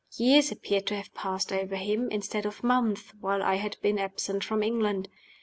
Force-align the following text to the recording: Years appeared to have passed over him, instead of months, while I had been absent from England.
Years 0.17 0.51
appeared 0.51 0.87
to 0.87 0.95
have 0.95 1.13
passed 1.13 1.51
over 1.53 1.75
him, 1.75 2.09
instead 2.09 2.47
of 2.47 2.63
months, 2.63 3.13
while 3.19 3.43
I 3.43 3.57
had 3.57 3.77
been 3.83 3.99
absent 3.99 4.43
from 4.43 4.63
England. 4.63 5.09